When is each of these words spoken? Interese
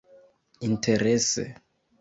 Interese 0.67 1.43